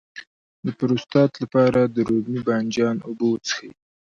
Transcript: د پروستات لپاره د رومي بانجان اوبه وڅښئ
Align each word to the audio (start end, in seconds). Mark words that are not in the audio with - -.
د 0.65 0.67
پروستات 0.77 1.31
لپاره 1.43 1.81
د 1.85 1.97
رومي 2.07 2.39
بانجان 2.47 2.95
اوبه 3.07 3.25
وڅښئ 3.29 3.69